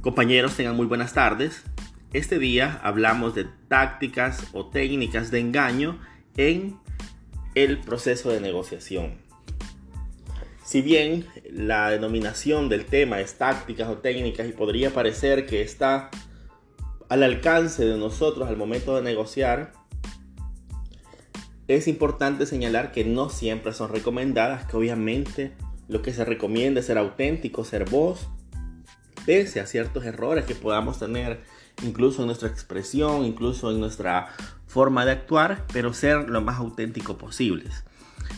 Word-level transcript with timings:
Compañeros, 0.00 0.56
tengan 0.56 0.76
muy 0.76 0.86
buenas 0.86 1.12
tardes. 1.12 1.62
Este 2.14 2.38
día 2.38 2.80
hablamos 2.82 3.34
de 3.34 3.44
tácticas 3.68 4.44
o 4.54 4.64
técnicas 4.64 5.30
de 5.30 5.40
engaño 5.40 6.00
en 6.38 6.78
el 7.54 7.78
proceso 7.80 8.30
de 8.30 8.40
negociación. 8.40 9.18
Si 10.64 10.80
bien 10.80 11.26
la 11.52 11.90
denominación 11.90 12.70
del 12.70 12.86
tema 12.86 13.20
es 13.20 13.34
tácticas 13.36 13.90
o 13.90 13.98
técnicas 13.98 14.48
y 14.48 14.52
podría 14.52 14.88
parecer 14.94 15.44
que 15.44 15.60
está 15.60 16.10
al 17.10 17.22
alcance 17.22 17.84
de 17.84 17.98
nosotros 17.98 18.48
al 18.48 18.56
momento 18.56 18.96
de 18.96 19.02
negociar, 19.02 19.74
es 21.68 21.88
importante 21.88 22.46
señalar 22.46 22.90
que 22.92 23.04
no 23.04 23.28
siempre 23.28 23.74
son 23.74 23.90
recomendadas, 23.90 24.64
que 24.64 24.78
obviamente 24.78 25.52
lo 25.88 26.00
que 26.00 26.14
se 26.14 26.24
recomienda 26.24 26.80
es 26.80 26.86
ser 26.86 26.96
auténtico, 26.96 27.64
ser 27.64 27.84
vos, 27.90 28.30
pese 29.26 29.60
a 29.60 29.66
ciertos 29.66 30.04
errores 30.04 30.44
que 30.44 30.54
podamos 30.54 30.98
tener, 30.98 31.40
incluso 31.82 32.22
en 32.22 32.26
nuestra 32.26 32.48
expresión, 32.48 33.24
incluso 33.24 33.70
en 33.70 33.80
nuestra 33.80 34.28
forma 34.66 35.04
de 35.04 35.12
actuar, 35.12 35.64
pero 35.72 35.92
ser 35.92 36.28
lo 36.28 36.40
más 36.40 36.58
auténtico 36.58 37.18
posibles. 37.18 37.84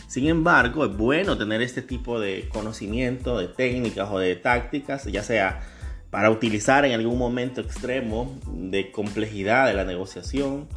Sin 0.07 0.27
embargo, 0.27 0.85
es 0.85 0.95
bueno 0.95 1.37
tener 1.37 1.61
este 1.61 1.81
tipo 1.81 2.19
de 2.19 2.49
conocimiento, 2.49 3.37
de 3.37 3.47
técnicas 3.47 4.09
o 4.11 4.19
de 4.19 4.35
tácticas, 4.35 5.05
ya 5.05 5.23
sea 5.23 5.61
para 6.09 6.29
utilizar 6.29 6.85
en 6.85 6.93
algún 6.93 7.17
momento 7.17 7.61
extremo 7.61 8.39
de 8.47 8.91
complejidad 8.91 9.67
de 9.67 9.73
la 9.73 9.83
negociación, 9.83 10.67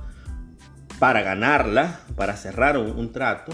para 0.99 1.21
ganarla, 1.21 2.01
para 2.17 2.37
cerrar 2.37 2.79
un, 2.79 2.91
un 2.93 3.13
trato, 3.13 3.53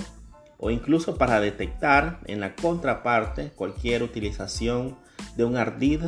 o 0.58 0.70
incluso 0.70 1.18
para 1.18 1.40
detectar 1.40 2.20
en 2.26 2.38
la 2.38 2.54
contraparte 2.54 3.50
cualquier 3.50 4.04
utilización 4.04 4.96
de 5.36 5.44
un 5.44 5.56
ardid 5.56 6.02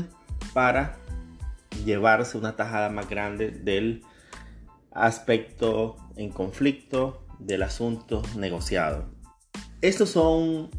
para 0.53 0.97
llevarse 1.85 2.39
una 2.39 2.57
tajada 2.57 2.91
más 2.91 3.09
grande 3.09 3.51
del 3.51 4.03
aspecto 4.93 5.97
en 6.17 6.31
conflicto 6.31 7.25
del 7.39 7.63
asunto 7.63 8.23
negociado. 8.37 9.07
Estos 9.81 10.11
son 10.11 10.71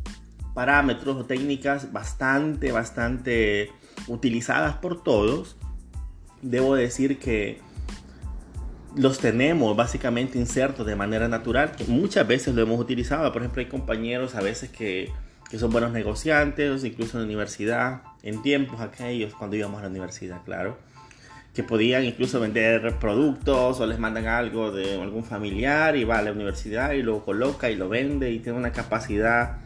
parámetros 0.54 1.18
o 1.18 1.26
técnicas 1.26 1.92
bastante, 1.92 2.72
bastante 2.72 3.72
utilizadas 4.08 4.78
por 4.78 5.04
todos. 5.04 5.58
Debo 6.42 6.76
decir 6.76 7.20
que 7.20 7.60
los 8.96 9.20
tenemos 9.20 9.76
básicamente 9.76 10.40
insertos 10.40 10.88
de 10.88 10.96
manera 10.96 11.28
natural, 11.28 11.74
que 11.76 11.84
muchas 11.84 12.26
veces 12.26 12.56
lo 12.56 12.62
hemos 12.62 12.80
utilizado. 12.80 13.32
Por 13.32 13.42
ejemplo, 13.42 13.60
hay 13.60 13.68
compañeros 13.68 14.36
a 14.36 14.42
veces 14.42 14.70
que, 14.70 15.12
que 15.50 15.60
son 15.60 15.72
buenos 15.72 15.92
negociantes, 15.92 16.84
incluso 16.86 17.18
en 17.18 17.24
la 17.24 17.26
universidad, 17.28 18.04
en 18.26 18.42
tiempos 18.42 18.82
aquellos, 18.82 19.34
cuando 19.34 19.56
íbamos 19.56 19.80
a 19.80 19.84
la 19.84 19.90
universidad, 19.90 20.42
claro, 20.44 20.78
que 21.54 21.64
podían 21.64 22.04
incluso 22.04 22.40
vender 22.42 22.98
productos 23.00 23.80
o 23.80 23.86
les 23.86 23.98
mandan 23.98 24.28
algo 24.28 24.72
de 24.72 25.02
algún 25.02 25.24
familiar 25.24 25.96
y 25.96 26.04
va 26.04 26.18
a 26.18 26.22
la 26.22 26.34
universidad 26.34 26.92
y 26.92 27.02
lo 27.02 27.24
coloca 27.24 27.70
y 27.70 27.78
lo 27.78 27.88
vende 27.88 28.32
y 28.32 28.40
tiene 28.40 28.58
una 28.58 28.74
capacidad 28.74 29.58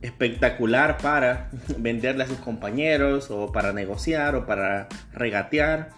espectacular 0.00 0.98
para 0.98 1.50
venderle 1.78 2.24
a 2.24 2.28
sus 2.28 2.38
compañeros 2.38 3.30
o 3.30 3.50
para 3.50 3.72
negociar 3.72 4.36
o 4.36 4.46
para 4.46 4.88
regatear. 5.12 5.90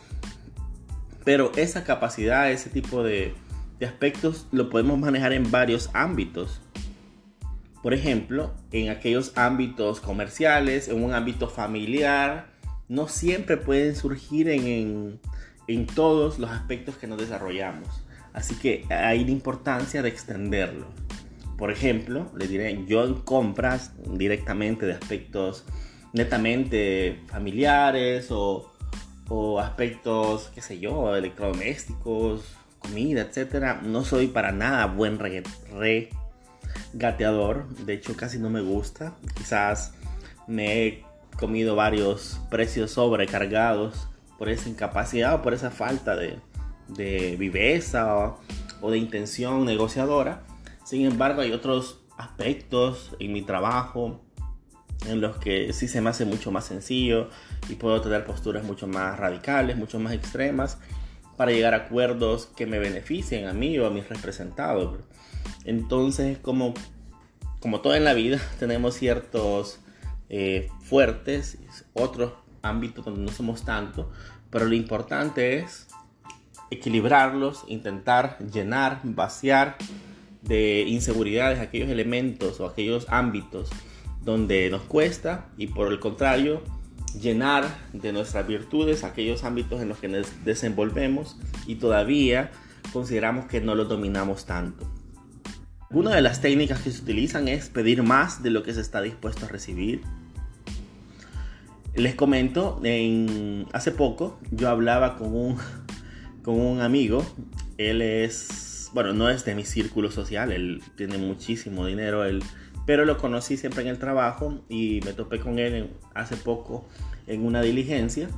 Pero 1.24 1.52
esa 1.56 1.84
capacidad, 1.84 2.50
ese 2.50 2.70
tipo 2.70 3.02
de, 3.02 3.34
de 3.78 3.86
aspectos 3.86 4.46
lo 4.52 4.70
podemos 4.70 4.98
manejar 4.98 5.32
en 5.32 5.50
varios 5.50 5.90
ámbitos. 5.92 6.62
Por 7.82 7.94
ejemplo, 7.94 8.52
en 8.72 8.90
aquellos 8.90 9.32
ámbitos 9.36 10.00
comerciales, 10.00 10.88
en 10.88 11.02
un 11.02 11.14
ámbito 11.14 11.48
familiar, 11.48 12.50
no 12.88 13.08
siempre 13.08 13.56
pueden 13.56 13.96
surgir 13.96 14.48
en, 14.48 15.18
en, 15.66 15.86
todos 15.86 16.38
los 16.38 16.50
aspectos 16.50 16.96
que 16.96 17.06
nos 17.06 17.18
desarrollamos. 17.18 17.88
Así 18.34 18.54
que 18.56 18.84
hay 18.90 19.24
la 19.24 19.30
importancia 19.30 20.02
de 20.02 20.10
extenderlo. 20.10 20.86
Por 21.56 21.70
ejemplo, 21.70 22.30
le 22.36 22.48
diré, 22.48 22.84
yo 22.86 23.04
en 23.04 23.14
compras 23.14 23.92
directamente 24.12 24.86
de 24.86 24.92
aspectos 24.92 25.64
netamente 26.12 27.20
familiares 27.28 28.28
o, 28.30 28.72
o 29.28 29.58
aspectos, 29.58 30.50
qué 30.54 30.60
sé 30.60 30.80
yo, 30.80 31.16
electrodomésticos, 31.16 32.42
comida, 32.78 33.22
etcétera, 33.22 33.80
no 33.82 34.04
soy 34.04 34.26
para 34.26 34.52
nada 34.52 34.86
buen 34.86 35.18
re, 35.18 35.42
re 35.72 36.10
gateador. 36.92 37.68
De 37.86 37.94
hecho, 37.94 38.16
casi 38.16 38.38
no 38.38 38.50
me 38.50 38.60
gusta. 38.60 39.14
Quizás 39.34 39.94
me 40.46 40.86
he 40.86 41.04
comido 41.38 41.76
varios 41.76 42.40
precios 42.50 42.92
sobrecargados 42.92 44.08
por 44.38 44.48
esa 44.48 44.68
incapacidad 44.68 45.34
o 45.34 45.42
por 45.42 45.54
esa 45.54 45.70
falta 45.70 46.16
de, 46.16 46.40
viveza 47.38 48.36
o, 48.80 48.90
de 48.90 48.98
intención 48.98 49.64
negociadora. 49.64 50.42
Sin 50.84 51.06
embargo, 51.06 51.42
hay 51.42 51.52
otros 51.52 52.00
aspectos 52.16 53.16
en 53.18 53.32
mi 53.32 53.42
trabajo 53.42 54.20
en 55.06 55.20
los 55.20 55.36
que 55.38 55.72
sí 55.72 55.88
se 55.88 56.00
me 56.00 56.10
hace 56.10 56.26
mucho 56.26 56.50
más 56.50 56.66
sencillo 56.66 57.30
y 57.70 57.74
puedo 57.76 58.00
tener 58.02 58.26
posturas 58.26 58.64
mucho 58.64 58.86
más 58.86 59.18
radicales, 59.18 59.76
mucho 59.78 59.98
más 59.98 60.12
extremas 60.12 60.78
para 61.40 61.52
llegar 61.52 61.72
a 61.72 61.78
acuerdos 61.78 62.50
que 62.54 62.66
me 62.66 62.78
beneficien 62.78 63.46
a 63.46 63.54
mí 63.54 63.78
o 63.78 63.86
a 63.86 63.90
mis 63.90 64.06
representados. 64.10 64.98
Entonces, 65.64 66.36
como, 66.36 66.74
como 67.60 67.80
todo 67.80 67.94
en 67.94 68.04
la 68.04 68.12
vida, 68.12 68.38
tenemos 68.58 68.94
ciertos 68.94 69.80
eh, 70.28 70.68
fuertes, 70.82 71.56
otros 71.94 72.34
ámbitos 72.60 73.06
donde 73.06 73.22
no 73.22 73.32
somos 73.32 73.64
tanto, 73.64 74.12
pero 74.50 74.66
lo 74.66 74.74
importante 74.74 75.60
es 75.60 75.86
equilibrarlos, 76.70 77.64
intentar 77.68 78.36
llenar, 78.52 79.00
vaciar 79.02 79.78
de 80.42 80.84
inseguridades 80.88 81.58
aquellos 81.58 81.88
elementos 81.88 82.60
o 82.60 82.66
aquellos 82.66 83.06
ámbitos 83.08 83.70
donde 84.22 84.68
nos 84.68 84.82
cuesta 84.82 85.48
y 85.56 85.68
por 85.68 85.90
el 85.90 86.00
contrario 86.00 86.62
llenar 87.14 87.64
de 87.92 88.12
nuestras 88.12 88.46
virtudes 88.46 89.04
aquellos 89.04 89.44
ámbitos 89.44 89.80
en 89.80 89.88
los 89.88 89.98
que 89.98 90.08
nos 90.08 90.44
desenvolvemos 90.44 91.36
y 91.66 91.76
todavía 91.76 92.50
consideramos 92.92 93.46
que 93.46 93.60
no 93.60 93.74
los 93.74 93.88
dominamos 93.88 94.46
tanto. 94.46 94.90
Una 95.90 96.14
de 96.14 96.22
las 96.22 96.40
técnicas 96.40 96.80
que 96.82 96.90
se 96.92 97.02
utilizan 97.02 97.48
es 97.48 97.68
pedir 97.68 98.02
más 98.02 98.42
de 98.42 98.50
lo 98.50 98.62
que 98.62 98.72
se 98.72 98.80
está 98.80 99.02
dispuesto 99.02 99.46
a 99.46 99.48
recibir. 99.48 100.02
Les 101.94 102.14
comento, 102.14 102.80
en, 102.84 103.66
hace 103.72 103.90
poco 103.90 104.38
yo 104.52 104.68
hablaba 104.68 105.16
con 105.16 105.34
un, 105.34 105.56
con 106.42 106.60
un 106.60 106.80
amigo, 106.80 107.26
él 107.76 108.02
es, 108.02 108.90
bueno, 108.94 109.12
no 109.12 109.28
es 109.28 109.44
de 109.44 109.56
mi 109.56 109.64
círculo 109.64 110.12
social, 110.12 110.52
él 110.52 110.80
tiene 110.96 111.18
muchísimo 111.18 111.84
dinero, 111.86 112.24
él, 112.24 112.42
pero 112.86 113.04
lo 113.04 113.18
conocí 113.18 113.56
siempre 113.56 113.82
en 113.82 113.88
el 113.88 113.98
trabajo 113.98 114.60
y 114.68 115.00
me 115.04 115.12
topé 115.12 115.40
con 115.40 115.58
él 115.58 115.90
hace 116.14 116.36
poco 116.36 116.86
en 117.26 117.44
una 117.44 117.62
diligencia 117.62 118.28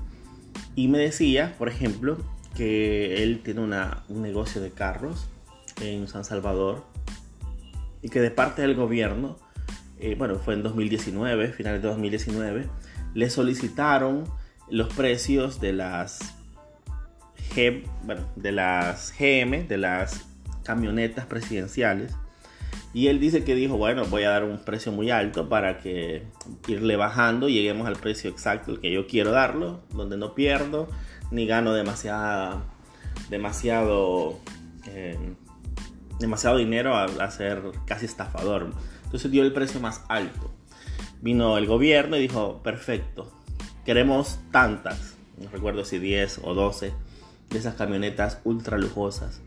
y 0.74 0.88
me 0.88 0.98
decía, 0.98 1.54
por 1.58 1.68
ejemplo, 1.68 2.18
que 2.56 3.22
él 3.22 3.40
tiene 3.42 3.60
una, 3.60 4.04
un 4.08 4.22
negocio 4.22 4.60
de 4.60 4.70
carros 4.70 5.28
en 5.80 6.06
San 6.08 6.24
Salvador 6.24 6.84
y 8.02 8.08
que 8.08 8.20
de 8.20 8.30
parte 8.30 8.62
del 8.62 8.74
gobierno, 8.74 9.38
eh, 9.98 10.14
bueno, 10.18 10.38
fue 10.38 10.54
en 10.54 10.62
2019, 10.62 11.52
finales 11.52 11.82
de 11.82 11.88
2019, 11.88 12.68
le 13.14 13.30
solicitaron 13.30 14.24
los 14.68 14.92
precios 14.92 15.60
de 15.60 15.72
las, 15.72 16.34
G, 17.54 17.84
bueno, 18.04 18.22
de 18.36 18.52
las 18.52 19.14
GM, 19.18 19.68
de 19.68 19.78
las 19.78 20.26
camionetas 20.64 21.26
presidenciales. 21.26 22.14
Y 22.94 23.06
él 23.06 23.20
dice 23.20 23.42
que 23.42 23.54
dijo, 23.54 23.76
bueno, 23.76 24.04
voy 24.04 24.24
a 24.24 24.30
dar 24.30 24.44
un 24.44 24.58
precio 24.58 24.92
muy 24.92 25.10
alto 25.10 25.48
para 25.48 25.78
que 25.78 26.24
irle 26.68 26.96
bajando 26.96 27.48
y 27.48 27.54
lleguemos 27.54 27.86
al 27.86 27.96
precio 27.96 28.28
exacto 28.28 28.70
el 28.70 28.80
que 28.80 28.92
yo 28.92 29.06
quiero 29.06 29.30
darlo, 29.30 29.80
donde 29.94 30.16
no 30.18 30.34
pierdo 30.34 30.88
ni 31.30 31.46
gano 31.46 31.72
demasiada, 31.72 32.62
demasiado 33.30 34.38
eh, 34.86 35.16
demasiado 36.22 36.56
dinero 36.56 36.96
a, 36.96 37.30
ser 37.30 37.62
casi 37.86 38.06
estafador. 38.06 38.70
Entonces 39.04 39.30
dio 39.30 39.42
el 39.42 39.52
precio 39.52 39.80
más 39.80 40.02
alto. 40.08 40.50
Vino 41.20 41.58
el 41.58 41.66
gobierno 41.66 42.16
y 42.16 42.20
dijo, 42.20 42.62
perfecto, 42.62 43.30
queremos 43.84 44.40
tantas, 44.50 45.16
no 45.38 45.50
recuerdo 45.50 45.84
si 45.84 45.98
10 45.98 46.40
o 46.44 46.54
12 46.54 46.92
de 47.50 47.58
esas 47.58 47.74
camionetas 47.74 48.40
ultra 48.44 48.78
lujosas. 48.78 49.42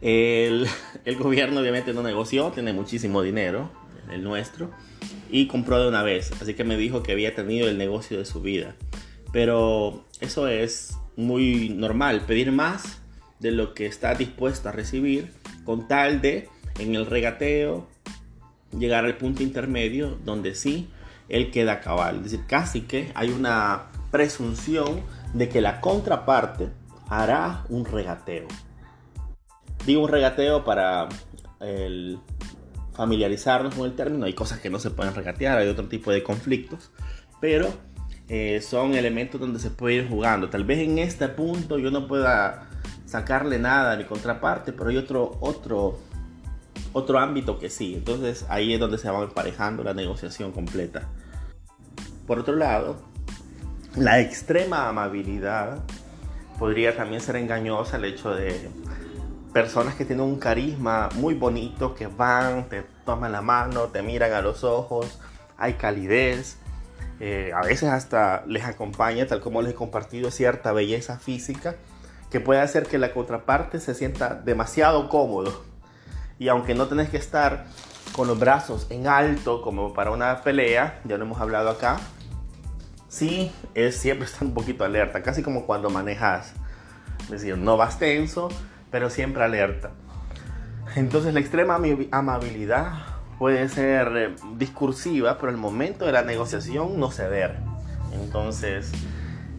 El, 0.00 0.66
el 1.04 1.16
gobierno 1.16 1.60
obviamente 1.60 1.92
no 1.92 2.02
negoció, 2.02 2.50
tiene 2.50 2.72
muchísimo 2.72 3.22
dinero, 3.22 3.70
el 4.10 4.22
nuestro, 4.22 4.70
y 5.30 5.46
compró 5.46 5.80
de 5.80 5.88
una 5.88 6.02
vez. 6.02 6.32
Así 6.40 6.54
que 6.54 6.64
me 6.64 6.76
dijo 6.76 7.02
que 7.02 7.12
había 7.12 7.34
tenido 7.34 7.68
el 7.68 7.78
negocio 7.78 8.18
de 8.18 8.24
su 8.24 8.40
vida. 8.40 8.76
Pero 9.32 10.04
eso 10.20 10.48
es 10.48 10.96
muy 11.16 11.68
normal, 11.70 12.22
pedir 12.26 12.52
más 12.52 13.00
de 13.38 13.52
lo 13.52 13.74
que 13.74 13.86
está 13.86 14.14
dispuesto 14.14 14.68
a 14.68 14.72
recibir 14.72 15.32
con 15.64 15.88
tal 15.88 16.20
de 16.20 16.48
en 16.78 16.94
el 16.94 17.06
regateo 17.06 17.88
llegar 18.78 19.04
al 19.04 19.16
punto 19.16 19.42
intermedio 19.42 20.18
donde 20.24 20.54
sí 20.54 20.90
él 21.28 21.50
queda 21.50 21.80
cabal. 21.80 22.16
Es 22.16 22.24
decir, 22.24 22.40
casi 22.46 22.82
que 22.82 23.12
hay 23.14 23.30
una 23.30 23.90
presunción 24.10 25.02
de 25.32 25.48
que 25.48 25.60
la 25.60 25.80
contraparte 25.80 26.68
hará 27.08 27.64
un 27.68 27.84
regateo. 27.84 28.48
Digo 29.86 30.02
un 30.02 30.08
regateo 30.08 30.64
para 30.64 31.08
el 31.60 32.18
familiarizarnos 32.92 33.74
con 33.74 33.86
el 33.86 33.94
término. 33.94 34.26
Hay 34.26 34.34
cosas 34.34 34.60
que 34.60 34.70
no 34.70 34.78
se 34.78 34.90
pueden 34.90 35.14
regatear, 35.14 35.58
hay 35.58 35.68
otro 35.68 35.88
tipo 35.88 36.10
de 36.10 36.22
conflictos, 36.22 36.90
pero 37.40 37.68
eh, 38.28 38.60
son 38.60 38.94
elementos 38.94 39.40
donde 39.40 39.58
se 39.58 39.70
puede 39.70 39.96
ir 39.96 40.08
jugando. 40.08 40.50
Tal 40.50 40.64
vez 40.64 40.80
en 40.80 40.98
este 40.98 41.28
punto 41.28 41.78
yo 41.78 41.90
no 41.90 42.06
pueda 42.06 42.68
sacarle 43.06 43.58
nada 43.58 43.94
a 43.94 43.96
mi 43.96 44.04
contraparte, 44.04 44.72
pero 44.72 44.90
hay 44.90 44.98
otro, 44.98 45.38
otro, 45.40 45.98
otro 46.92 47.18
ámbito 47.18 47.58
que 47.58 47.70
sí. 47.70 47.94
Entonces 47.94 48.44
ahí 48.48 48.74
es 48.74 48.80
donde 48.80 48.98
se 48.98 49.10
va 49.10 49.22
emparejando 49.22 49.82
la 49.82 49.94
negociación 49.94 50.52
completa. 50.52 51.08
Por 52.26 52.38
otro 52.38 52.54
lado, 52.54 52.96
la 53.96 54.20
extrema 54.20 54.88
amabilidad 54.88 55.82
podría 56.58 56.94
también 56.94 57.20
ser 57.20 57.36
engañosa 57.36 57.96
el 57.96 58.04
hecho 58.04 58.34
de 58.34 58.68
personas 59.52 59.94
que 59.94 60.04
tienen 60.04 60.24
un 60.24 60.38
carisma 60.38 61.08
muy 61.14 61.34
bonito, 61.34 61.94
que 61.94 62.06
van, 62.06 62.68
te 62.68 62.84
toman 63.04 63.32
la 63.32 63.42
mano, 63.42 63.84
te 63.84 64.02
miran 64.02 64.32
a 64.32 64.42
los 64.42 64.64
ojos, 64.64 65.18
hay 65.58 65.74
calidez, 65.74 66.56
eh, 67.18 67.52
a 67.54 67.62
veces 67.62 67.90
hasta 67.90 68.44
les 68.46 68.64
acompaña, 68.64 69.26
tal 69.26 69.40
como 69.40 69.60
les 69.62 69.72
he 69.72 69.74
compartido, 69.74 70.30
cierta 70.30 70.72
belleza 70.72 71.18
física 71.18 71.76
que 72.30 72.40
puede 72.40 72.60
hacer 72.60 72.86
que 72.86 72.96
la 72.96 73.12
contraparte 73.12 73.80
se 73.80 73.94
sienta 73.94 74.34
demasiado 74.34 75.08
cómodo. 75.08 75.64
Y 76.38 76.48
aunque 76.48 76.74
no 76.74 76.86
tenés 76.86 77.10
que 77.10 77.16
estar 77.16 77.66
con 78.12 78.28
los 78.28 78.38
brazos 78.38 78.86
en 78.90 79.06
alto 79.06 79.62
como 79.62 79.92
para 79.92 80.12
una 80.12 80.40
pelea, 80.42 81.00
ya 81.04 81.18
lo 81.18 81.24
hemos 81.24 81.40
hablado 81.40 81.68
acá, 81.68 81.98
sí 83.08 83.52
es 83.74 83.96
siempre 83.96 84.26
estar 84.26 84.44
un 84.44 84.54
poquito 84.54 84.84
alerta, 84.84 85.22
casi 85.22 85.42
como 85.42 85.66
cuando 85.66 85.90
manejas. 85.90 86.54
Es 87.24 87.30
decir, 87.30 87.58
no 87.58 87.76
vas 87.76 87.98
tenso, 87.98 88.48
pero 88.90 89.10
siempre 89.10 89.44
alerta. 89.44 89.92
Entonces 90.96 91.34
la 91.34 91.40
extrema 91.40 91.80
amabilidad 92.10 92.92
puede 93.38 93.68
ser 93.68 94.16
eh, 94.16 94.36
discursiva, 94.56 95.38
pero 95.38 95.50
el 95.50 95.56
momento 95.56 96.04
de 96.04 96.12
la 96.12 96.22
negociación 96.22 96.98
no 96.98 97.10
ceder. 97.10 97.56
Entonces, 98.12 98.92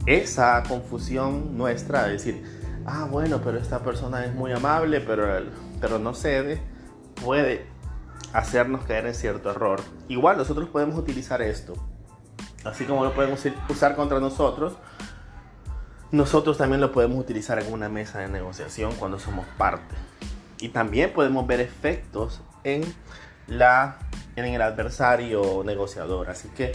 esa 0.05 0.61
confusión 0.67 1.57
nuestra, 1.57 2.07
es 2.07 2.23
decir, 2.23 2.43
ah, 2.85 3.07
bueno, 3.09 3.41
pero 3.43 3.57
esta 3.57 3.79
persona 3.79 4.25
es 4.25 4.35
muy 4.35 4.51
amable, 4.51 5.01
pero, 5.01 5.25
pero 5.79 5.99
no 5.99 6.13
cede, 6.13 6.61
puede 7.23 7.65
hacernos 8.33 8.83
caer 8.83 9.05
en 9.07 9.15
cierto 9.15 9.51
error. 9.51 9.81
Igual 10.07 10.37
nosotros 10.37 10.69
podemos 10.69 10.97
utilizar 10.97 11.41
esto, 11.41 11.73
así 12.63 12.85
como 12.85 13.03
lo 13.03 13.13
podemos 13.13 13.43
usar 13.69 13.95
contra 13.95 14.19
nosotros, 14.19 14.73
nosotros 16.11 16.57
también 16.57 16.81
lo 16.81 16.91
podemos 16.91 17.19
utilizar 17.19 17.59
en 17.59 17.71
una 17.71 17.89
mesa 17.89 18.19
de 18.19 18.27
negociación 18.27 18.93
cuando 18.99 19.19
somos 19.19 19.45
parte. 19.57 19.95
Y 20.59 20.69
también 20.69 21.13
podemos 21.13 21.47
ver 21.47 21.59
efectos 21.61 22.41
en, 22.63 22.83
la, 23.47 23.97
en 24.35 24.45
el 24.45 24.61
adversario 24.61 25.63
negociador. 25.65 26.29
Así 26.29 26.49
que, 26.49 26.73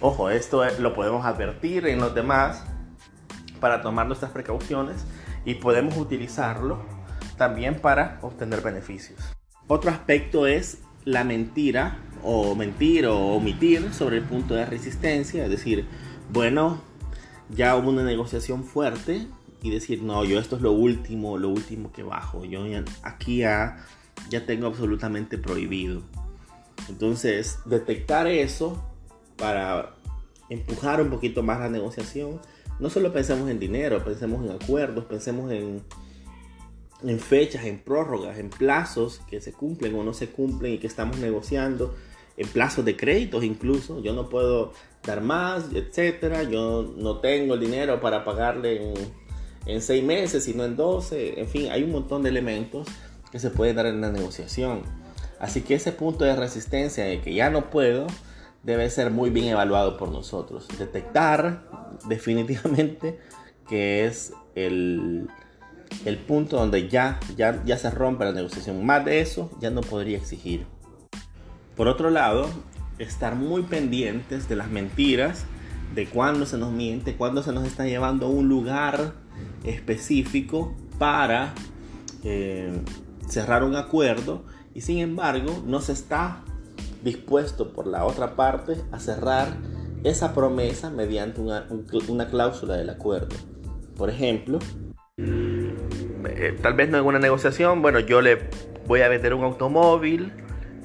ojo, 0.00 0.30
esto 0.30 0.64
lo 0.78 0.94
podemos 0.94 1.24
advertir 1.24 1.86
en 1.86 2.00
los 2.00 2.14
demás 2.14 2.64
para 3.60 3.80
tomar 3.80 4.06
nuestras 4.06 4.30
precauciones 4.30 5.04
y 5.44 5.54
podemos 5.54 5.96
utilizarlo 5.96 6.84
también 7.36 7.80
para 7.80 8.18
obtener 8.22 8.60
beneficios. 8.60 9.18
Otro 9.66 9.90
aspecto 9.90 10.46
es 10.46 10.78
la 11.04 11.24
mentira 11.24 11.98
o 12.22 12.54
mentir 12.54 13.06
o 13.06 13.16
omitir 13.16 13.92
sobre 13.94 14.18
el 14.18 14.24
punto 14.24 14.54
de 14.54 14.66
resistencia, 14.66 15.44
es 15.44 15.50
decir, 15.50 15.86
bueno, 16.30 16.80
ya 17.50 17.76
hubo 17.76 17.90
una 17.90 18.02
negociación 18.02 18.64
fuerte 18.64 19.26
y 19.62 19.70
decir, 19.70 20.02
no, 20.02 20.24
yo 20.24 20.38
esto 20.38 20.56
es 20.56 20.62
lo 20.62 20.72
último, 20.72 21.38
lo 21.38 21.48
último 21.48 21.92
que 21.92 22.02
bajo, 22.02 22.44
yo 22.44 22.64
aquí 23.02 23.38
ya, 23.38 23.84
ya 24.28 24.46
tengo 24.46 24.66
absolutamente 24.66 25.38
prohibido. 25.38 26.02
Entonces, 26.88 27.58
detectar 27.64 28.26
eso 28.26 28.82
para 29.36 29.94
empujar 30.48 31.00
un 31.00 31.10
poquito 31.10 31.42
más 31.42 31.58
la 31.58 31.68
negociación, 31.68 32.40
no 32.78 32.90
solo 32.90 33.12
pensemos 33.12 33.50
en 33.50 33.58
dinero, 33.58 34.04
pensemos 34.04 34.44
en 34.44 34.52
acuerdos, 34.52 35.04
pensemos 35.06 35.50
en, 35.50 35.82
en 37.02 37.18
fechas, 37.18 37.64
en 37.64 37.78
prórrogas, 37.78 38.38
en 38.38 38.50
plazos 38.50 39.20
que 39.28 39.40
se 39.40 39.52
cumplen 39.52 39.94
o 39.94 40.04
no 40.04 40.12
se 40.12 40.28
cumplen 40.28 40.74
y 40.74 40.78
que 40.78 40.86
estamos 40.86 41.18
negociando, 41.18 41.94
en 42.36 42.48
plazos 42.48 42.84
de 42.84 42.96
créditos 42.96 43.44
incluso. 43.44 44.02
Yo 44.02 44.12
no 44.12 44.28
puedo 44.28 44.72
dar 45.04 45.20
más, 45.20 45.72
etcétera. 45.74 46.42
Yo 46.42 46.94
no 46.96 47.18
tengo 47.18 47.54
el 47.54 47.60
dinero 47.60 48.00
para 48.00 48.24
pagarle 48.24 48.90
en, 48.90 48.94
en 49.66 49.82
seis 49.82 50.02
meses, 50.02 50.44
sino 50.44 50.64
en 50.64 50.76
12. 50.76 51.40
En 51.40 51.48
fin, 51.48 51.70
hay 51.70 51.82
un 51.82 51.92
montón 51.92 52.22
de 52.22 52.30
elementos 52.30 52.88
que 53.30 53.38
se 53.38 53.50
pueden 53.50 53.76
dar 53.76 53.86
en 53.86 54.00
la 54.00 54.10
negociación. 54.10 54.82
Así 55.38 55.62
que 55.62 55.74
ese 55.74 55.92
punto 55.92 56.24
de 56.24 56.34
resistencia 56.34 57.04
de 57.04 57.20
que 57.20 57.34
ya 57.34 57.50
no 57.50 57.70
puedo 57.70 58.06
debe 58.62 58.88
ser 58.90 59.10
muy 59.10 59.30
bien 59.30 59.46
evaluado 59.46 59.96
por 59.96 60.10
nosotros. 60.10 60.66
Detectar 60.78 61.68
definitivamente 62.08 63.18
que 63.68 64.06
es 64.06 64.32
el, 64.54 65.28
el 66.04 66.18
punto 66.18 66.56
donde 66.56 66.88
ya, 66.88 67.20
ya, 67.36 67.62
ya 67.64 67.76
se 67.76 67.90
rompe 67.90 68.24
la 68.24 68.32
negociación. 68.32 68.84
Más 68.84 69.04
de 69.04 69.20
eso 69.20 69.50
ya 69.60 69.70
no 69.70 69.80
podría 69.82 70.18
exigir. 70.18 70.66
Por 71.76 71.88
otro 71.88 72.10
lado, 72.10 72.48
estar 72.98 73.36
muy 73.36 73.62
pendientes 73.62 74.48
de 74.48 74.56
las 74.56 74.70
mentiras, 74.70 75.44
de 75.94 76.06
cuándo 76.06 76.46
se 76.46 76.56
nos 76.56 76.72
miente, 76.72 77.16
cuándo 77.16 77.42
se 77.42 77.52
nos 77.52 77.66
está 77.66 77.84
llevando 77.84 78.26
a 78.26 78.28
un 78.30 78.48
lugar 78.48 79.12
específico 79.64 80.74
para 80.98 81.52
eh, 82.24 82.72
cerrar 83.28 83.62
un 83.62 83.76
acuerdo 83.76 84.44
y 84.74 84.80
sin 84.80 84.98
embargo 84.98 85.62
no 85.66 85.80
se 85.80 85.92
está 85.92 86.42
dispuesto 87.04 87.72
por 87.72 87.86
la 87.86 88.04
otra 88.04 88.36
parte 88.36 88.76
a 88.90 88.98
cerrar 88.98 89.56
esa 90.02 90.32
promesa 90.34 90.90
mediante 90.90 91.40
una, 91.40 91.66
una 92.08 92.28
cláusula 92.28 92.76
del 92.76 92.90
acuerdo. 92.90 93.36
Por 93.96 94.08
ejemplo, 94.08 94.58
eh, 95.18 96.58
tal 96.62 96.74
vez 96.74 96.88
no 96.88 96.98
en 96.98 97.04
una 97.04 97.18
negociación, 97.18 97.82
bueno, 97.82 98.00
yo 98.00 98.22
le 98.22 98.48
voy 98.86 99.02
a 99.02 99.08
vender 99.08 99.34
un 99.34 99.44
automóvil 99.44 100.32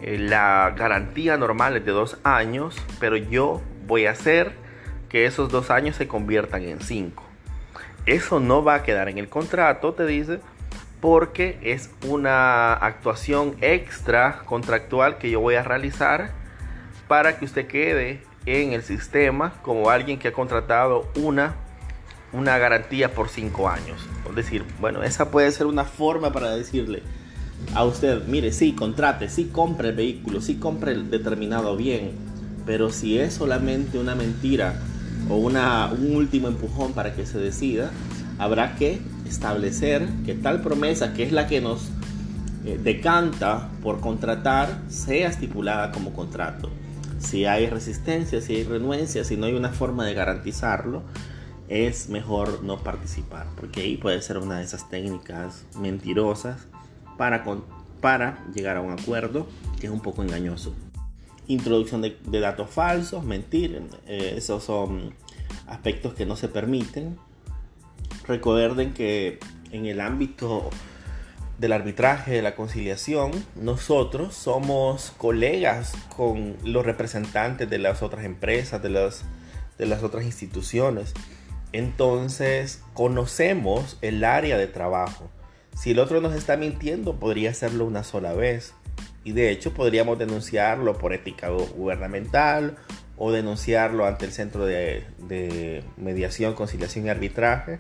la 0.02 0.74
garantía 0.76 1.38
normal 1.38 1.78
es 1.78 1.86
de 1.86 1.92
dos 1.92 2.18
años, 2.24 2.76
pero 3.00 3.16
yo 3.18 3.62
voy 3.86 4.08
a 4.08 4.12
hacer 4.12 4.54
que 5.10 5.26
esos 5.26 5.50
dos 5.50 5.70
años 5.70 5.96
se 5.96 6.08
conviertan 6.08 6.64
en 6.64 6.82
cinco. 6.82 7.24
Eso 8.06 8.40
no 8.40 8.64
va 8.64 8.76
a 8.76 8.84
quedar 8.84 9.10
en 9.10 9.18
el 9.18 9.30
contrato, 9.30 9.94
te 9.94 10.06
dice, 10.06 10.40
porque 11.02 11.60
es 11.62 11.92
una 12.08 12.74
actuación 12.74 13.56
extra 13.62 14.40
contractual 14.46 15.18
que 15.18 15.30
yo 15.30 15.40
voy 15.40 15.56
a 15.56 15.64
realizar 15.64 16.32
para 17.08 17.38
que 17.38 17.46
usted 17.46 17.68
quede 17.68 18.24
en 18.46 18.74
el 18.74 18.84
sistema 18.84 19.54
como 19.62 19.90
alguien 19.90 20.18
que 20.18 20.30
ha 20.30 20.34
contratado 20.34 21.12
una, 21.16 21.56
una 22.32 22.58
garantía 22.58 23.14
por 23.14 23.30
cinco 23.30 23.70
años. 23.70 24.08
Es 24.30 24.36
decir, 24.36 24.66
bueno, 24.80 25.04
esa 25.04 25.30
puede 25.30 25.52
ser 25.52 25.68
una 25.68 25.84
forma 25.84 26.32
para 26.32 26.56
decirle, 26.56 27.04
a 27.74 27.86
usted, 27.86 28.26
mire, 28.28 28.52
sí, 28.52 28.74
contrate, 28.74 29.30
sí, 29.30 29.46
compre 29.46 29.90
el 29.90 29.96
vehículo, 29.96 30.42
sí, 30.42 30.56
compre 30.56 30.92
el 30.92 31.10
determinado 31.10 31.78
bien, 31.78 32.12
pero 32.66 32.92
si 32.92 33.18
es 33.18 33.34
solamente 33.34 33.98
una 33.98 34.16
mentira 34.16 34.76
o 35.30 35.38
una, 35.38 35.92
un 35.92 36.16
último 36.16 36.48
empujón 36.48 36.94
para 36.94 37.16
que 37.16 37.26
se 37.26 37.40
decida, 37.40 37.92
habrá 38.38 38.76
que 38.76 39.00
establecer 39.26 40.08
que 40.26 40.34
tal 40.34 40.62
promesa, 40.62 41.14
que 41.14 41.24
es 41.24 41.32
la 41.32 41.48
que 41.48 41.62
nos 41.62 41.90
eh, 42.66 42.80
decanta 42.82 43.70
por 43.82 44.02
contratar, 44.02 44.82
sea 44.90 45.30
estipulada 45.30 45.92
como 45.92 46.12
contrato. 46.14 46.70
Si 47.20 47.46
hay 47.46 47.68
resistencia, 47.68 48.42
si 48.42 48.56
hay 48.56 48.64
renuencia, 48.64 49.24
si 49.24 49.38
no 49.38 49.46
hay 49.46 49.54
una 49.54 49.70
forma 49.70 50.06
de 50.06 50.14
garantizarlo, 50.14 51.04
es 51.70 52.10
mejor 52.10 52.64
no 52.64 52.80
participar, 52.80 53.48
porque 53.56 53.82
ahí 53.82 53.96
puede 53.96 54.22
ser 54.22 54.38
una 54.40 54.58
de 54.58 54.66
esas 54.66 54.90
técnicas 54.90 55.64
mentirosas 55.80 56.68
para, 57.18 57.44
para 58.02 58.46
llegar 58.54 58.78
a 58.78 58.82
un 58.82 58.92
acuerdo 58.92 59.48
que 59.80 59.88
es 59.88 59.92
un 59.92 60.02
poco 60.02 60.24
engañoso. 60.24 60.74
Introducción 61.48 62.02
de, 62.02 62.40
datos 62.40 62.70
falsos, 62.70 63.24
mentir, 63.24 63.82
eh, 64.08 64.36
esos 64.38 64.64
son 64.64 65.14
aspectos 65.68 66.14
que 66.14 66.26
no 66.26 66.36
se 66.36 66.48
permiten. 66.48 67.18
Recuerden 68.28 68.94
que 68.94 69.40
en 69.72 69.86
el 69.86 70.00
ámbito 70.00 70.70
del 71.62 71.74
arbitraje, 71.74 72.32
de 72.32 72.42
la 72.42 72.56
conciliación, 72.56 73.32
nosotros 73.56 74.34
somos 74.34 75.14
colegas 75.18 75.94
con 76.16 76.58
los 76.64 76.84
representantes 76.86 77.70
de 77.70 77.78
las 77.78 78.02
otras 78.02 78.26
empresas, 78.26 78.82
de 78.82 78.90
las, 78.90 79.24
de 79.78 79.86
las 79.86 80.02
otras 80.02 80.26
instituciones. 80.26 81.14
Entonces, 81.72 82.82
conocemos 82.94 83.98
el 84.02 84.24
área 84.24 84.58
de 84.58 84.68
trabajo. 84.68 85.30
Si 85.82 85.90
el 85.90 86.00
otro 86.00 86.22
nos 86.22 86.36
está 86.36 86.58
mintiendo, 86.58 87.16
podría 87.16 87.50
hacerlo 87.50 87.86
una 87.86 88.04
sola 88.04 88.34
vez. 88.34 88.76
Y 89.24 89.32
de 89.32 89.50
hecho 89.50 89.74
podríamos 89.74 90.20
denunciarlo 90.20 91.00
por 91.00 91.12
ética 91.12 91.50
gubernamental 91.50 92.78
o 93.18 93.32
denunciarlo 93.32 94.06
ante 94.06 94.26
el 94.26 94.32
centro 94.32 94.68
de, 94.68 95.84
mediación, 95.98 96.54
conciliación 96.54 97.08
y 97.08 97.10
arbitraje 97.10 97.80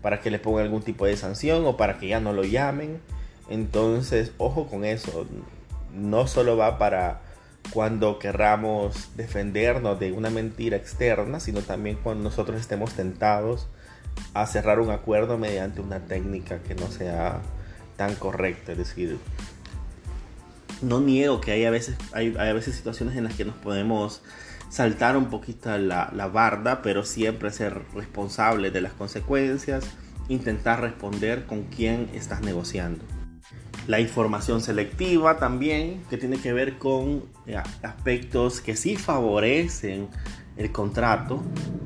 para 0.00 0.22
que 0.22 0.30
le 0.30 0.38
pongan 0.38 0.64
algún 0.64 0.80
tipo 0.80 1.04
de 1.04 1.14
sanción 1.14 1.66
o 1.66 1.76
para 1.76 1.98
que 1.98 2.08
ya 2.08 2.20
no 2.20 2.32
lo 2.32 2.42
llamen. 2.42 3.02
Entonces, 3.50 4.32
ojo 4.38 4.66
con 4.66 4.86
eso. 4.86 5.26
No 5.92 6.28
solo 6.28 6.56
va 6.56 6.78
para 6.78 7.20
cuando 7.70 8.18
querramos 8.18 9.14
defendernos 9.14 10.00
de 10.00 10.12
una 10.12 10.30
mentira 10.30 10.78
externa, 10.78 11.38
sino 11.38 11.60
también 11.60 11.98
cuando 12.02 12.24
nosotros 12.24 12.58
estemos 12.58 12.94
tentados 12.94 13.68
a 14.34 14.46
cerrar 14.46 14.80
un 14.80 14.90
acuerdo 14.90 15.38
mediante 15.38 15.80
una 15.80 16.00
técnica 16.00 16.62
que 16.62 16.74
no 16.74 16.90
sea 16.90 17.40
tan 17.96 18.14
correcta. 18.14 18.72
Es 18.72 18.78
decir, 18.78 19.18
no 20.80 21.00
niego 21.00 21.40
que 21.40 21.52
hay 21.52 21.64
a 21.64 21.70
veces, 21.70 21.96
hay, 22.12 22.34
a 22.36 22.52
veces 22.52 22.74
situaciones 22.74 23.16
en 23.16 23.24
las 23.24 23.34
que 23.34 23.44
nos 23.44 23.56
podemos 23.56 24.22
saltar 24.68 25.16
un 25.16 25.26
poquito 25.26 25.76
la, 25.78 26.10
la 26.14 26.28
barda, 26.28 26.82
pero 26.82 27.04
siempre 27.04 27.50
ser 27.50 27.82
responsable 27.94 28.70
de 28.70 28.80
las 28.80 28.92
consecuencias, 28.92 29.84
intentar 30.28 30.80
responder 30.80 31.44
con 31.46 31.64
quién 31.64 32.08
estás 32.14 32.40
negociando. 32.40 33.04
La 33.86 34.00
información 34.00 34.60
selectiva 34.60 35.38
también, 35.38 36.02
que 36.08 36.16
tiene 36.16 36.38
que 36.38 36.52
ver 36.52 36.78
con 36.78 37.24
eh, 37.46 37.56
aspectos 37.82 38.60
que 38.60 38.76
sí 38.76 38.96
favorecen 38.96 40.08
el 40.56 40.72
contrato, 40.72 41.42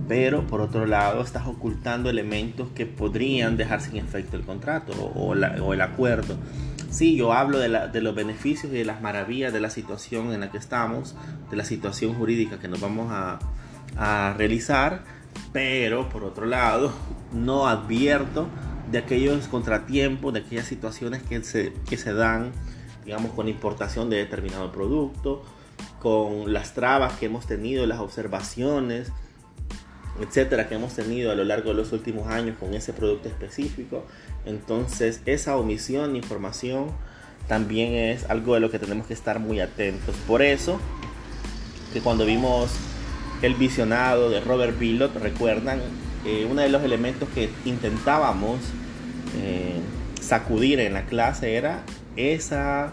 pero 0.08 0.46
por 0.46 0.60
otro 0.60 0.86
lado 0.86 1.22
estás 1.22 1.46
ocultando 1.46 2.10
elementos 2.10 2.68
que 2.74 2.86
podrían 2.86 3.56
dejar 3.56 3.80
sin 3.80 3.96
efecto 3.96 4.36
el 4.36 4.42
contrato 4.42 4.92
o, 4.92 5.34
o 5.34 5.74
el 5.74 5.80
acuerdo. 5.80 6.36
Sí, 6.90 7.16
yo 7.16 7.32
hablo 7.32 7.58
de, 7.58 7.68
la, 7.68 7.88
de, 7.88 8.00
los 8.00 8.14
beneficios 8.14 8.72
y 8.72 8.76
de 8.76 8.84
las 8.84 9.02
maravillas 9.02 9.52
de 9.52 9.60
la 9.60 9.70
situación 9.70 10.32
en 10.32 10.40
la 10.40 10.50
que 10.50 10.58
estamos, 10.58 11.16
de 11.50 11.56
la 11.56 11.64
situación 11.64 12.14
jurídica 12.14 12.58
que 12.58 12.68
nos 12.68 12.80
vamos 12.80 13.08
a, 13.10 13.38
a 13.96 14.34
realizar, 14.36 15.02
pero 15.52 16.08
por 16.08 16.24
otro 16.24 16.46
lado 16.46 16.92
no 17.32 17.66
advierto 17.66 18.46
de 18.90 18.98
aquellos 18.98 19.48
contratiempos, 19.48 20.32
de 20.32 20.40
aquellas 20.40 20.66
situaciones 20.66 21.22
que 21.22 21.42
se, 21.42 21.72
que 21.88 21.96
se 21.96 22.14
dan, 22.14 22.52
digamos, 23.04 23.32
con 23.32 23.48
importación 23.48 24.08
de 24.08 24.16
determinado 24.16 24.70
producto, 24.70 25.44
con 26.00 26.52
las 26.52 26.74
trabas 26.74 27.14
que 27.14 27.26
hemos 27.26 27.46
tenido, 27.46 27.86
las 27.86 28.00
observaciones, 28.00 29.12
etcétera, 30.20 30.68
que 30.68 30.76
hemos 30.76 30.94
tenido 30.94 31.30
a 31.30 31.34
lo 31.34 31.44
largo 31.44 31.70
de 31.70 31.74
los 31.76 31.92
últimos 31.92 32.28
años 32.28 32.56
con 32.58 32.74
ese 32.74 32.92
producto 32.92 33.28
específico. 33.28 34.04
Entonces, 34.44 35.20
esa 35.26 35.56
omisión 35.56 36.12
de 36.12 36.18
información 36.18 36.86
también 37.48 37.92
es 37.92 38.28
algo 38.28 38.54
de 38.54 38.60
lo 38.60 38.70
que 38.70 38.78
tenemos 38.78 39.06
que 39.06 39.14
estar 39.14 39.38
muy 39.38 39.60
atentos. 39.60 40.14
Por 40.26 40.42
eso, 40.42 40.80
que 41.92 42.00
cuando 42.00 42.24
vimos 42.24 42.70
el 43.42 43.54
visionado 43.54 44.30
de 44.30 44.40
Robert 44.40 44.78
Billot, 44.78 45.14
recuerdan, 45.16 45.80
eh, 46.24 46.46
uno 46.50 46.62
de 46.62 46.68
los 46.68 46.82
elementos 46.82 47.28
que 47.34 47.50
intentábamos 47.64 48.58
eh, 49.38 49.80
sacudir 50.20 50.80
en 50.80 50.94
la 50.94 51.06
clase 51.06 51.54
era 51.54 51.82
esa, 52.16 52.92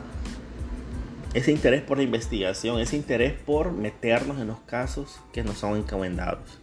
ese 1.33 1.51
interés 1.51 1.81
por 1.81 1.97
la 1.97 2.03
investigación, 2.03 2.79
ese 2.79 2.95
interés 2.95 3.33
por 3.33 3.71
meternos 3.71 4.39
en 4.39 4.47
los 4.47 4.59
casos 4.59 5.19
que 5.31 5.43
nos 5.43 5.57
son 5.57 5.77
encomendados. 5.77 6.59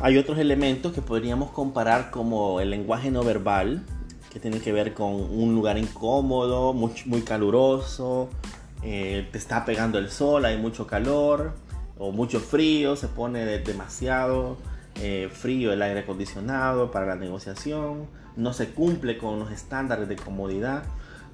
Hay 0.00 0.18
otros 0.18 0.38
elementos 0.38 0.92
que 0.92 1.02
podríamos 1.02 1.50
comparar 1.50 2.10
como 2.10 2.60
el 2.60 2.70
lenguaje 2.70 3.10
no 3.10 3.22
verbal, 3.22 3.84
que 4.30 4.40
tiene 4.40 4.60
que 4.60 4.72
ver 4.72 4.92
con 4.92 5.14
un 5.14 5.54
lugar 5.54 5.78
incómodo, 5.78 6.74
muy, 6.74 6.92
muy 7.06 7.22
caluroso, 7.22 8.28
eh, 8.82 9.26
te 9.32 9.38
está 9.38 9.64
pegando 9.64 9.98
el 9.98 10.10
sol, 10.10 10.44
hay 10.44 10.58
mucho 10.58 10.86
calor 10.86 11.54
o 11.96 12.12
mucho 12.12 12.40
frío, 12.40 12.96
se 12.96 13.08
pone 13.08 13.44
demasiado 13.60 14.58
eh, 15.00 15.30
frío 15.32 15.72
el 15.72 15.80
aire 15.80 16.00
acondicionado 16.00 16.90
para 16.90 17.06
la 17.06 17.16
negociación, 17.16 18.06
no 18.36 18.52
se 18.52 18.68
cumple 18.68 19.16
con 19.16 19.38
los 19.38 19.50
estándares 19.50 20.08
de 20.08 20.16
comodidad. 20.16 20.82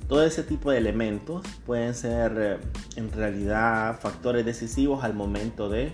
Todo 0.08 0.24
ese 0.24 0.42
tipo 0.42 0.70
de 0.70 0.78
elementos 0.78 1.46
pueden 1.64 1.94
ser 1.94 2.32
eh, 2.36 2.58
en 2.96 3.10
realidad 3.12 3.98
factores 4.00 4.44
decisivos 4.44 5.04
al 5.04 5.14
momento 5.14 5.68
de 5.68 5.92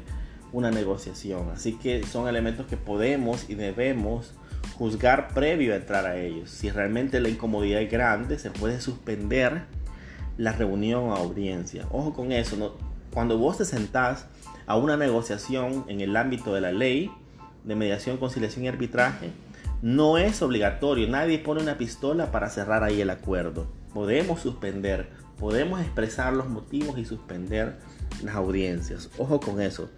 una 0.52 0.70
negociación. 0.70 1.50
Así 1.50 1.74
que 1.74 2.04
son 2.04 2.28
elementos 2.28 2.66
que 2.66 2.76
podemos 2.76 3.48
y 3.48 3.54
debemos 3.54 4.34
juzgar 4.76 5.28
previo 5.34 5.72
a 5.72 5.76
entrar 5.76 6.06
a 6.06 6.16
ellos. 6.16 6.50
Si 6.50 6.70
realmente 6.70 7.20
la 7.20 7.28
incomodidad 7.28 7.82
es 7.82 7.90
grande, 7.90 8.38
se 8.38 8.50
puede 8.50 8.80
suspender 8.80 9.62
la 10.36 10.52
reunión 10.52 11.04
o 11.04 11.14
audiencia. 11.14 11.86
Ojo 11.90 12.14
con 12.14 12.32
eso, 12.32 12.76
cuando 13.12 13.38
vos 13.38 13.58
te 13.58 13.64
sentás 13.64 14.26
a 14.66 14.76
una 14.76 14.96
negociación 14.96 15.84
en 15.88 16.00
el 16.00 16.16
ámbito 16.16 16.54
de 16.54 16.60
la 16.60 16.72
ley 16.72 17.10
de 17.64 17.74
mediación, 17.74 18.16
conciliación 18.18 18.64
y 18.64 18.68
arbitraje, 18.68 19.30
no 19.82 20.18
es 20.18 20.42
obligatorio, 20.42 21.08
nadie 21.08 21.38
pone 21.38 21.62
una 21.62 21.78
pistola 21.78 22.30
para 22.30 22.48
cerrar 22.48 22.82
ahí 22.82 23.00
el 23.00 23.10
acuerdo. 23.10 23.66
Podemos 23.92 24.40
suspender, 24.40 25.10
podemos 25.38 25.80
expresar 25.80 26.32
los 26.32 26.48
motivos 26.48 26.98
y 26.98 27.04
suspender 27.04 27.78
las 28.22 28.34
audiencias. 28.34 29.10
Ojo 29.18 29.40
con 29.40 29.60
eso. 29.60 29.88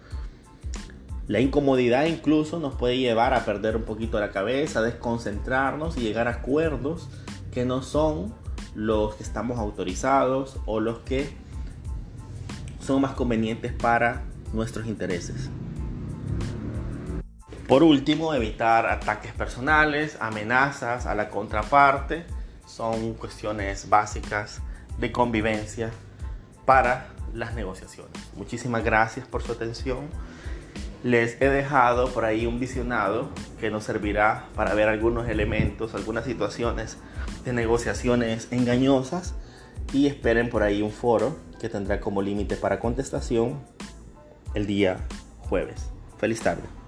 La 1.27 1.39
incomodidad 1.39 2.05
incluso 2.05 2.59
nos 2.59 2.75
puede 2.75 2.97
llevar 2.97 3.33
a 3.33 3.45
perder 3.45 3.75
un 3.75 3.83
poquito 3.83 4.19
la 4.19 4.31
cabeza, 4.31 4.81
desconcentrarnos 4.81 5.97
y 5.97 6.01
llegar 6.01 6.27
a 6.27 6.31
acuerdos 6.31 7.09
que 7.51 7.65
no 7.65 7.81
son 7.83 8.33
los 8.75 9.15
que 9.15 9.23
estamos 9.23 9.59
autorizados 9.59 10.57
o 10.65 10.79
los 10.79 10.99
que 10.99 11.29
son 12.79 13.01
más 13.01 13.13
convenientes 13.13 13.73
para 13.73 14.23
nuestros 14.53 14.87
intereses. 14.87 15.49
Por 17.67 17.83
último, 17.83 18.33
evitar 18.33 18.85
ataques 18.85 19.31
personales, 19.31 20.17
amenazas 20.19 21.05
a 21.05 21.15
la 21.15 21.29
contraparte, 21.29 22.25
son 22.71 23.13
cuestiones 23.13 23.89
básicas 23.89 24.61
de 24.97 25.11
convivencia 25.11 25.91
para 26.65 27.09
las 27.33 27.53
negociaciones. 27.53 28.13
Muchísimas 28.35 28.83
gracias 28.83 29.27
por 29.27 29.43
su 29.43 29.51
atención 29.51 30.09
les 31.03 31.41
he 31.41 31.49
dejado 31.49 32.09
por 32.13 32.25
ahí 32.25 32.45
un 32.45 32.59
visionado 32.59 33.29
que 33.59 33.71
nos 33.71 33.85
servirá 33.85 34.47
para 34.55 34.73
ver 34.73 34.87
algunos 34.87 35.27
elementos, 35.29 35.95
algunas 35.95 36.25
situaciones 36.25 36.97
de 37.43 37.53
negociaciones 37.53 38.47
engañosas 38.51 39.33
y 39.93 40.07
esperen 40.07 40.49
por 40.49 40.63
ahí 40.63 40.81
un 40.81 40.91
foro 40.91 41.37
que 41.59 41.69
tendrá 41.69 41.99
como 41.99 42.21
límite 42.21 42.55
para 42.55 42.79
contestación 42.79 43.59
el 44.53 44.67
día 44.67 44.97
jueves. 45.39 45.89
Feliz 46.19 46.41
tarde. 46.41 46.80